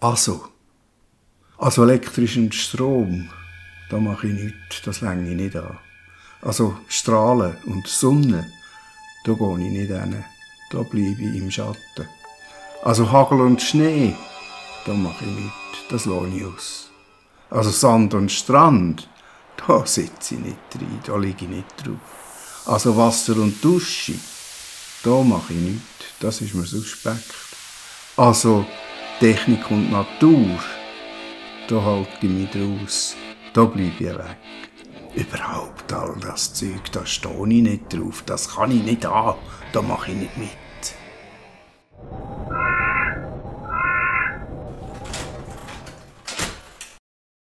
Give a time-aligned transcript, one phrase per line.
[0.00, 0.48] Also,
[1.56, 3.30] also elektrischen Strom,
[3.88, 5.78] da mache ich nichts, das länge ich nicht an.
[6.42, 8.52] Also Strahlen und Sonne,
[9.24, 10.24] da gehe ich nicht hin,
[10.70, 12.08] da bleibe ich im Schatten.
[12.84, 14.14] Also Hagel und Schnee,
[14.84, 16.90] da mache ich nichts, das lohne ich aus.
[17.48, 19.08] Also Sand und Strand,
[19.66, 22.64] da sitze ich nicht rein, da liege ich nicht drauf.
[22.66, 24.14] Also Wasser und Dusche,
[25.02, 27.34] da mache ich nichts, das ist mir suspekt.
[28.16, 28.66] Also
[29.18, 30.58] Technik und Natur,
[31.68, 33.16] da halte ich mich draus,
[33.54, 34.36] da bleibe ich weg.
[35.14, 39.36] Überhaupt all das Zeug, da stehe ich nicht drauf, das kann ich nicht an,
[39.72, 40.65] da mache ich nicht mit.